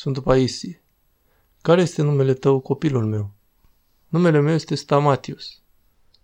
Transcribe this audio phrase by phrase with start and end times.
[0.00, 0.82] Sfântul Paisie.
[1.62, 3.30] Care este numele tău, copilul meu?
[4.08, 5.60] Numele meu este Stamatius.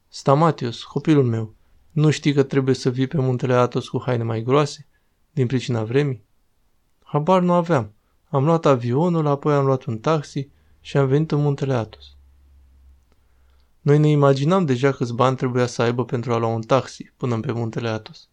[0.08, 1.54] Stamatius, copilul meu,
[1.90, 4.86] nu știi că trebuie să vii pe muntele Atos cu haine mai groase?
[5.32, 6.24] Din pricina vremii?
[7.02, 7.92] Habar nu aveam.
[8.28, 10.48] Am luat avionul, apoi am luat un taxi
[10.80, 12.16] și am venit în muntele Atos.
[13.80, 17.40] Noi ne imaginam deja câți bani trebuia să aibă pentru a lua un taxi până
[17.40, 18.28] pe muntele Atos.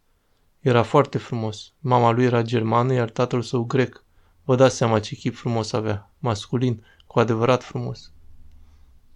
[0.60, 1.72] Era foarte frumos.
[1.80, 4.04] Mama lui era germană, iar tatăl său grec.
[4.44, 6.12] Vă dați seama ce chip frumos avea.
[6.20, 8.12] Masculin, cu adevărat frumos.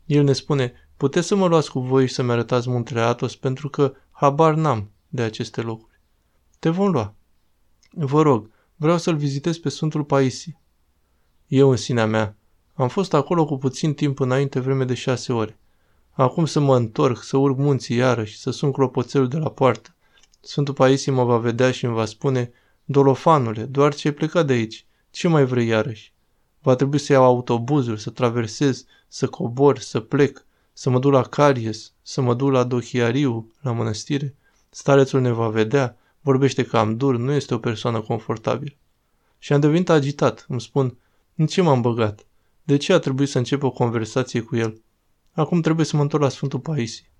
[0.05, 3.70] El ne spune, puteți să mă luați cu voi și să-mi arătați muntele Atos pentru
[3.70, 6.02] că habar n-am de aceste locuri.
[6.59, 7.16] Te vom lua.
[7.91, 10.62] Vă rog, vreau să-l vizitez pe Sfântul Paisie.
[11.48, 12.35] Eu în sinea mea.
[12.73, 15.59] Am fost acolo cu puțin timp înainte vreme de șase ore.
[16.12, 19.96] Acum să mă întorc, să urc munții iarăși, să sun clopoțelul de la poartă.
[20.40, 22.52] Sfântul Paisie mă va vedea și îmi va spune,
[22.85, 24.87] Dolofanule, doar ce ai plecat de aici,
[25.17, 26.13] ce mai vrei iarăși?
[26.62, 31.21] Va trebui să iau autobuzul, să traversez, să cobor, să plec, să mă duc la
[31.21, 34.35] Caries, să mă duc la Dohiariu, la mănăstire.
[34.70, 38.76] Starețul ne va vedea, vorbește cam dur, nu este o persoană confortabilă.
[39.40, 40.98] Și am devenit agitat, îmi spun,
[41.35, 42.26] în ce m-am băgat?
[42.63, 44.81] De ce a trebuit să încep o conversație cu el?
[45.31, 47.12] Acum trebuie să mă întorc la Sfântul Paisie.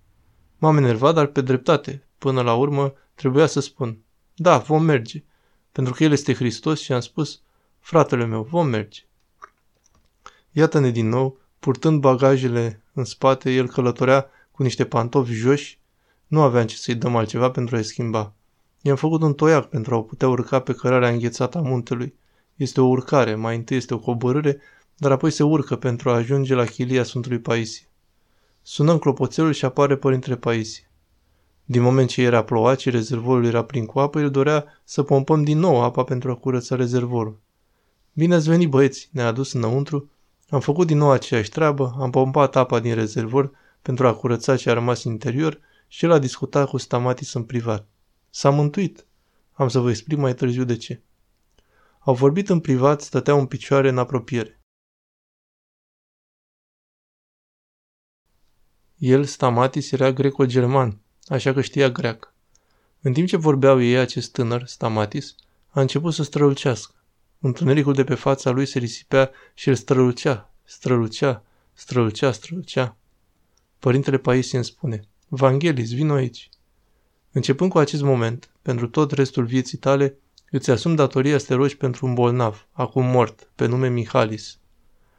[0.58, 2.08] M-am enervat, dar pe dreptate.
[2.18, 3.98] Până la urmă, trebuia să spun,
[4.36, 5.24] da, vom merge.
[5.72, 7.42] Pentru că El este Hristos și am spus,
[7.88, 9.02] fratele meu, vom merge.
[10.52, 15.80] Iată-ne din nou, purtând bagajele în spate, el călătorea cu niște pantofi joși,
[16.28, 18.34] nu aveam ce să-i dăm altceva pentru a-i schimba.
[18.82, 22.16] I-am făcut un toiac pentru a putea urca pe cărarea înghețată a muntelui.
[22.56, 24.62] Este o urcare, mai întâi este o coborâre,
[24.96, 27.88] dar apoi se urcă pentru a ajunge la chilia Sfântului Paisie.
[28.62, 30.92] Sunăm clopoțelul și apare Părintele Paisie.
[31.66, 35.44] Din moment ce era plouat și rezervorul era plin cu apă, el dorea să pompăm
[35.44, 37.46] din nou apa pentru a curăța rezervorul.
[38.18, 40.10] Bine ați venit, băieți, ne-a adus înăuntru.
[40.50, 43.52] Am făcut din nou aceeași treabă, am pompat apa din rezervor
[43.82, 47.44] pentru a curăța ce a rămas în interior și el a discutat cu Stamatis în
[47.44, 47.88] privat.
[48.30, 49.06] S-a mântuit.
[49.52, 51.02] Am să vă explic mai târziu de ce.
[52.00, 54.60] Au vorbit în privat, stăteau în picioare în apropiere.
[58.98, 62.34] El, Stamatis, era greco-german, așa că știa greacă.
[63.02, 65.36] În timp ce vorbeau ei, acest tânăr, Stamatis,
[65.68, 66.92] a început să strălucească.
[67.40, 71.44] Întunericul de pe fața lui se risipea și el strălucea, strălucea,
[71.74, 72.98] strălucea, strălucea.
[73.80, 76.50] Părintele Paisie îmi spune, Vangelis, vino aici.
[77.32, 80.18] Începând cu acest moment, pentru tot restul vieții tale,
[80.52, 84.58] îți asum datoria să te rogi pentru un bolnav, acum mort, pe nume Mihalis.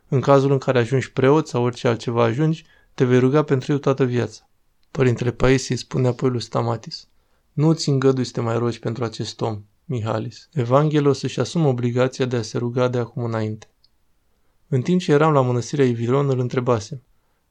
[0.08, 2.64] În cazul în care ajungi preot sau orice altceva ajungi,
[2.94, 4.48] te vei ruga pentru el toată viața.
[4.90, 7.08] Părintele Paisie spune apoi lui Stamatis,
[7.52, 10.49] nu ți îngădui să te mai rogi pentru acest om, Mihalis.
[10.53, 13.71] Evanghelos își asumă obligația de a se ruga de acum înainte.
[14.69, 17.03] În timp ce eram la mănăstirea Ivilon, îl întrebasem,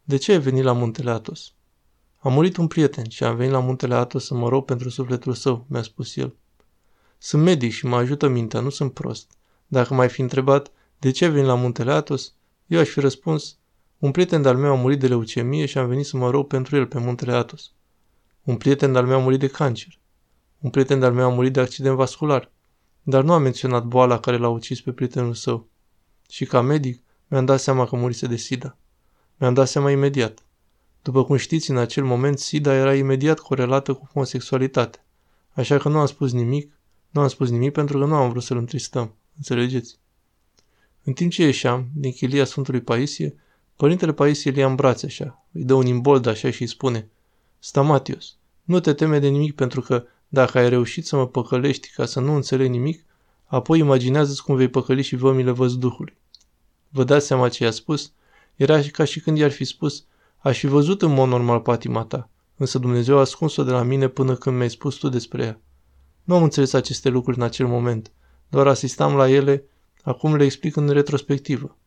[0.03, 1.53] de ce ai venit la muntele Atos?
[2.17, 5.33] A murit un prieten și am venit la muntele Atos să mă rog pentru sufletul
[5.33, 6.35] său, mi-a spus el.
[7.17, 9.31] Sunt medic și mă ajută mintea, nu sunt prost.
[9.67, 12.33] Dacă m-ai fi întrebat de ce vin la muntele Atos,
[12.67, 13.57] eu aș fi răspuns,
[13.97, 16.75] un prieten de-al meu a murit de leucemie și am venit să mă rog pentru
[16.75, 17.71] el pe muntele Atos.
[18.43, 19.99] Un prieten de-al meu a murit de cancer.
[20.59, 22.51] Un prieten de-al meu a murit de accident vascular,
[23.03, 25.67] dar nu a menționat boala care l-a ucis pe prietenul său.
[26.29, 28.77] Și ca medic, mi-am dat seama că murise de SIDA.
[29.37, 30.43] Mi-am dat seama imediat.
[31.01, 35.03] După cum știți, în acel moment, SIDA era imediat corelată cu homosexualitate.
[35.53, 36.71] Așa că nu am spus nimic,
[37.09, 39.15] nu am spus nimic pentru că nu am vrut să-l întristăm.
[39.37, 39.97] Înțelegeți?
[41.03, 43.35] În timp ce ieșeam din chilia Sfântului Paisie,
[43.75, 47.09] părintele Paisie îl ia în brațe așa, îi dă un imbold așa și îi spune
[47.59, 52.05] Stamatios, nu te teme de nimic pentru că dacă ai reușit să mă păcălești ca
[52.05, 53.05] să nu înțeleg nimic,
[53.45, 56.17] apoi imaginează-ți cum vei păcăli și vămile văzduhului.
[56.89, 58.11] Vă dați seama ce i-a spus?
[58.55, 60.05] Era ca și când i-ar fi spus,
[60.37, 64.07] aș fi văzut în mod normal patima ta, însă Dumnezeu a ascuns-o de la mine
[64.07, 65.61] până când mi-ai spus tu despre ea.
[66.23, 68.11] Nu am înțeles aceste lucruri în acel moment,
[68.49, 69.63] doar asistam la ele,
[70.01, 71.77] acum le explic în retrospectivă.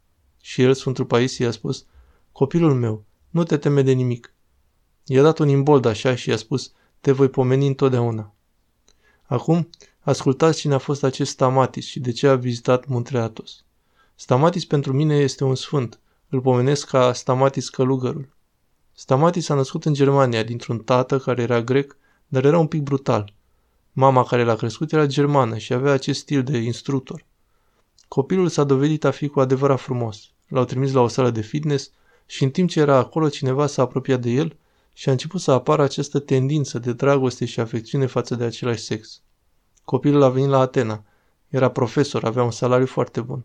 [0.41, 1.85] Și el, Sfântul Paisie, a spus,
[2.33, 4.35] copilul meu, nu te teme de nimic.
[5.05, 8.35] I-a dat un imbold așa și i-a spus, te voi pomeni întotdeauna.
[9.23, 9.69] Acum,
[10.01, 13.65] ascultați cine a fost acest Stamatis și de ce a vizitat muntele Atos.
[14.15, 16.01] Stamatis pentru mine este un sfânt.
[16.29, 18.29] Îl pomenesc ca Stamatis călugărul.
[18.93, 21.97] Stamatis a născut în Germania dintr-un tată care era grec,
[22.29, 23.35] dar era un pic brutal.
[23.93, 27.25] Mama care l-a crescut era germană și avea acest stil de instructor.
[28.09, 30.31] Copilul s-a dovedit a fi cu adevărat frumos.
[30.49, 31.91] L-au trimis la o sală de fitness
[32.27, 34.57] și în timp ce era acolo cineva s-a apropiat de el
[35.01, 39.21] și a început să apară această tendință de dragoste și afecțiune față de același sex.
[39.85, 41.05] Copilul a venit la Atena.
[41.49, 43.45] Era profesor, avea un salariu foarte bun.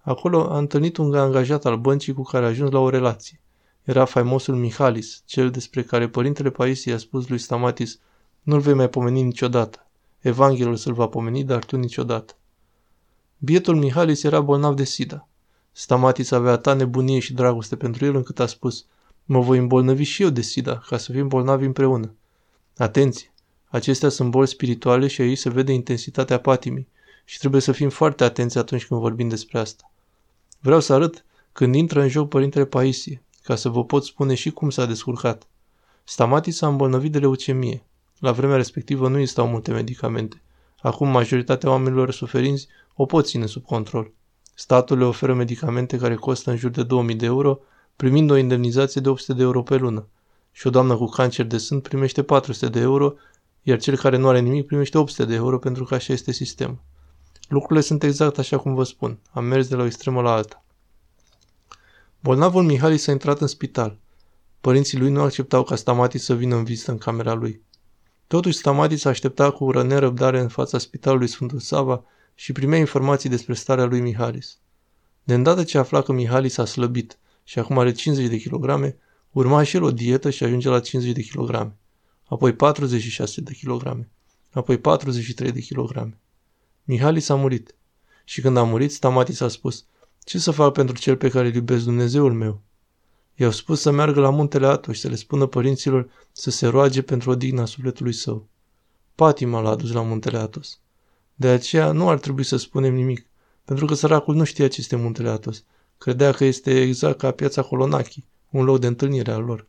[0.00, 3.40] Acolo a întâlnit un angajat al băncii cu care a ajuns la o relație.
[3.82, 7.98] Era faimosul Mihalis, cel despre care părintele Paisie a spus lui Stamatis,
[8.42, 9.86] nu-l vei mai pomeni niciodată.
[10.20, 12.36] Evanghelul să-l va pomeni, dar tu niciodată.
[13.38, 15.28] Bietul Mihalis era bolnav de sida.
[15.72, 18.86] Stamatis avea ta nebunie și dragoste pentru el încât a spus,
[19.30, 22.14] mă voi îmbolnăvi și eu de sida, ca să fim bolnavi împreună.
[22.76, 23.32] Atenție!
[23.66, 26.88] Acestea sunt boli spirituale și aici se vede intensitatea patimii
[27.24, 29.90] și trebuie să fim foarte atenți atunci când vorbim despre asta.
[30.60, 34.50] Vreau să arăt când intră în joc Părintele Paisie, ca să vă pot spune și
[34.50, 35.46] cum s-a descurcat.
[36.04, 37.84] Stamatis s-a îmbolnăvit de leucemie.
[38.18, 40.42] La vremea respectivă nu existau multe medicamente.
[40.80, 44.12] Acum majoritatea oamenilor suferinți o pot ține sub control.
[44.54, 47.60] Statul le oferă medicamente care costă în jur de 2000 de euro,
[47.98, 50.06] primind o indemnizație de 800 de euro pe lună.
[50.52, 53.14] Și o doamnă cu cancer de sân primește 400 de euro,
[53.62, 56.78] iar cel care nu are nimic primește 800 de euro pentru că așa este sistemul.
[57.48, 59.18] Lucrurile sunt exact așa cum vă spun.
[59.30, 60.64] Am mers de la o extremă la alta.
[62.20, 63.96] Bolnavul Mihali s-a intrat în spital.
[64.60, 67.62] Părinții lui nu acceptau ca Stamatis să vină în vizită în camera lui.
[68.26, 72.04] Totuși Stamatis aștepta cu ură nerăbdare în fața spitalului Sfântul Sava
[72.34, 74.58] și primea informații despre starea lui Mihalis.
[75.24, 77.18] De îndată ce afla că Mihalis a slăbit
[77.48, 78.96] și acum are 50 de kilograme,
[79.30, 81.76] urma și el o dietă și ajunge la 50 de kilograme,
[82.24, 84.08] apoi 46 de kilograme,
[84.50, 86.18] apoi 43 de kilograme.
[86.84, 87.74] Mihalis a murit.
[88.24, 89.84] Și când a murit, Stamatis a spus,
[90.24, 92.60] ce să fac pentru cel pe care îl iubesc Dumnezeul meu?
[93.34, 97.02] I-au spus să meargă la muntele Atos și să le spună părinților să se roage
[97.02, 98.48] pentru odihna sufletului său.
[99.14, 100.78] Patima l-a adus la muntele Atos.
[101.34, 103.26] De aceea nu ar trebui să spunem nimic,
[103.64, 105.64] pentru că săracul nu știa ce este muntele Atos.
[105.98, 109.66] Credea că este exact ca piața Colonachi, un loc de întâlnire al lor.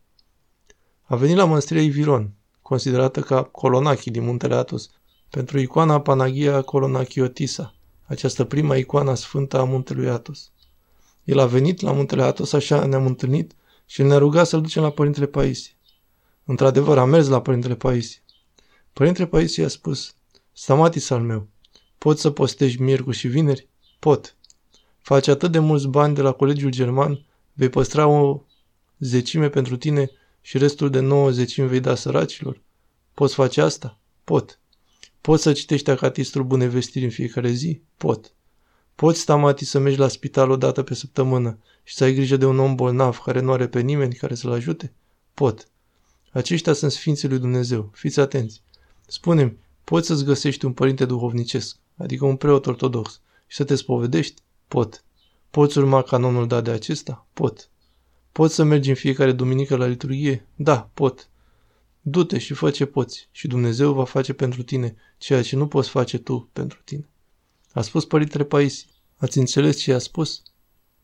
[1.01, 2.31] A venit la mănăstirea Iviron,
[2.61, 4.89] considerată ca Colonachi din muntele Atos,
[5.29, 10.51] pentru icoana Panagia Colonachiotisa, această prima icoană sfântă a muntelui Atos.
[11.23, 13.55] El a venit la muntele Atos, așa ne-am întâlnit
[13.85, 15.73] și ne-a rugat să-l ducem la Părintele Paisie.
[16.45, 18.19] Într-adevăr, am mers la Părintele Paisie.
[18.93, 20.15] Părintele Paisie a spus,
[20.53, 21.47] Stamatis al meu,
[21.97, 23.67] poți să postești miercuri și vineri?
[23.99, 24.37] Pot.
[25.09, 28.41] Faci atât de mulți bani de la colegiul german, vei păstra o
[29.00, 30.11] zecime pentru tine
[30.41, 32.61] și restul de nouă zecimi vei da săracilor?
[33.13, 34.00] Poți face asta?
[34.23, 34.59] Pot.
[35.21, 37.81] Poți să citești acatistul bune vestiri în fiecare zi?
[37.97, 38.33] Pot.
[38.95, 42.45] Poți, Stamati, să mergi la spital o dată pe săptămână și să ai grijă de
[42.45, 44.94] un om bolnav care nu are pe nimeni care să-l ajute?
[45.33, 45.67] Pot.
[46.31, 47.89] Aceștia sunt Sfinții lui Dumnezeu.
[47.94, 48.62] Fiți atenți.
[49.07, 54.41] Spune-mi, poți să-ți găsești un părinte duhovnicesc, adică un preot ortodox, și să te spovedești?
[54.69, 55.04] Pot.
[55.50, 57.27] Poți urma canonul dat de acesta?
[57.33, 57.69] Pot.
[58.31, 60.48] Poți să mergi în fiecare duminică la liturghie?
[60.56, 61.30] Da, pot.
[62.01, 65.89] Du-te și fă ce poți și Dumnezeu va face pentru tine ceea ce nu poți
[65.89, 67.10] face tu pentru tine.
[67.74, 68.88] A spus Părintele Paisi.
[69.18, 70.42] Ați înțeles ce a spus?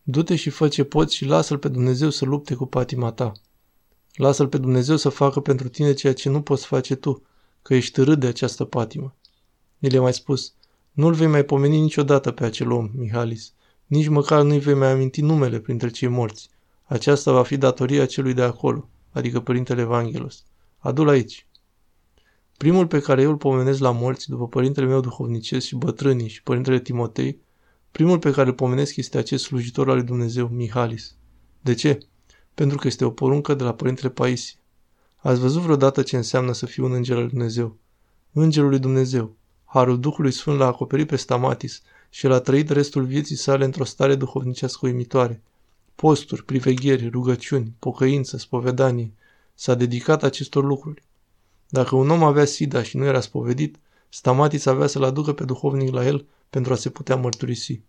[0.04, 3.32] Du-te și fă ce poți și lasă-L pe Dumnezeu să lupte cu patima ta.
[4.14, 7.24] Lasă-L pe Dumnezeu să facă pentru tine ceea ce nu poți face tu,
[7.62, 9.16] că ești râd de această patimă.
[9.80, 10.54] El i-a mai spus,
[10.96, 13.54] nu-l vei mai pomeni niciodată pe acel om, Mihalis.
[13.86, 16.50] Nici măcar nu-i vei mai aminti numele printre cei morți.
[16.84, 20.44] Aceasta va fi datoria celui de acolo, adică Părintele Evanghelos.
[20.78, 21.48] Adu-l aici.
[22.58, 26.44] Primul pe care eu îl pomenesc la morți, după părintele meu duhovnicesc și bătrânii și
[26.44, 27.40] părintele Timotei,
[27.92, 31.16] primul pe care îl pomenesc este acest slujitor al lui Dumnezeu, Mihalis.
[31.62, 31.98] De ce?
[32.54, 34.60] Pentru că este o poruncă de la părintele Paisie.
[35.16, 37.78] Ați văzut vreodată ce înseamnă să fii un înger al lui Dumnezeu?
[38.32, 39.36] Îngerul lui Dumnezeu.
[39.76, 43.84] Harul Duhului Sfânt l-a acoperit pe Stamatis și el a trăit restul vieții sale într-o
[43.84, 45.42] stare duhovnicească uimitoare.
[45.96, 49.12] Posturi, privegheri, rugăciuni, pocăință, spovedanie.
[49.54, 51.04] S-a dedicat acestor lucruri.
[51.70, 53.76] Dacă un om avea sida și nu era spovedit,
[54.10, 57.82] Stamatis avea să-l aducă pe duhovnic la el pentru a se putea mărturisi.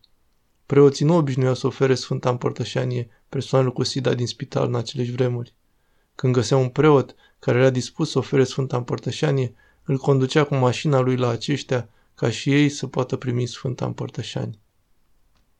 [0.67, 5.55] Preoții nu obișnuiau să ofere Sfânta Împărtășanie persoanelor cu sida din spital în aceleși vremuri.
[6.15, 9.55] Când găsea un preot care era dispus să ofere Sfânta Împărtășanie,
[9.87, 14.59] îl conducea cu mașina lui la aceștia ca și ei să poată primi Sfânta Împărtășanie.